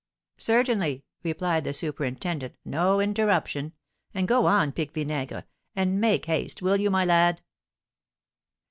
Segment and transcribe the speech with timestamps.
[0.39, 3.73] "Certainly," replied the superintendent; "no interruption;
[4.15, 5.43] and go on, Pique Vinaigre,
[5.75, 7.43] and make haste, will you, my lad?"